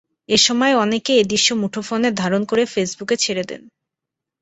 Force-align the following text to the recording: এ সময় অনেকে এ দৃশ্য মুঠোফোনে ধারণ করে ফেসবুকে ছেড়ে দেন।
এ 0.29 0.37
সময় 0.37 0.73
অনেকে 0.75 1.11
এ 1.15 1.23
দৃশ্য 1.23 1.49
মুঠোফোনে 1.53 2.09
ধারণ 2.11 2.41
করে 2.45 2.63
ফেসবুকে 2.65 3.15
ছেড়ে 3.15 3.43
দেন। 3.43 3.61